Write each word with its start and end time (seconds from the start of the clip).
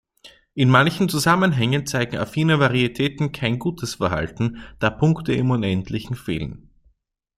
In 0.55 0.69
manchen 0.71 1.09
Zusammenhängen 1.09 1.85
zeigen 1.85 2.17
affine 2.17 2.59
Varietäten 2.59 3.31
kein 3.31 3.59
gutes 3.59 3.93
Verhalten, 3.93 4.63
da 4.79 4.89
„Punkte 4.89 5.33
im 5.33 5.51
Unendlichen“ 5.51 6.15
fehlen. 6.15 6.71